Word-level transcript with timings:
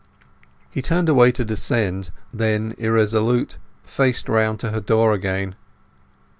He 0.71 0.81
turned 0.81 1.09
away 1.09 1.31
to 1.33 1.45
descend; 1.45 2.09
then, 2.33 2.73
irresolute, 2.79 3.59
faced 3.83 4.27
round 4.29 4.59
to 4.61 4.71
her 4.71 4.81
door 4.81 5.13
again. 5.13 5.53